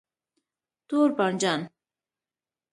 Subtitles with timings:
[0.03, 0.03] 🍆
[0.87, 1.61] تور بانجان